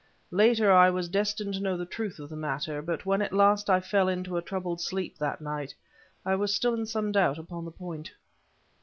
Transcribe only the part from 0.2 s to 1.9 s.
Later, I was destined to know the